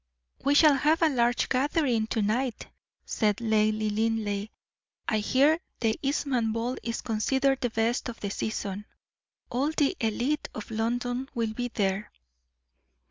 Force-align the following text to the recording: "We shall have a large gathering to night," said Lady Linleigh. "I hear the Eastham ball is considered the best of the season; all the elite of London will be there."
"We 0.43 0.55
shall 0.55 0.73
have 0.73 1.03
a 1.03 1.09
large 1.09 1.47
gathering 1.47 2.07
to 2.07 2.23
night," 2.23 2.67
said 3.05 3.39
Lady 3.39 3.87
Linleigh. 3.91 4.47
"I 5.07 5.19
hear 5.19 5.59
the 5.79 5.95
Eastham 6.01 6.51
ball 6.53 6.77
is 6.81 7.01
considered 7.01 7.61
the 7.61 7.69
best 7.69 8.09
of 8.09 8.19
the 8.19 8.31
season; 8.31 8.85
all 9.51 9.69
the 9.71 9.95
elite 9.99 10.49
of 10.55 10.71
London 10.71 11.29
will 11.35 11.53
be 11.53 11.67
there." 11.67 12.11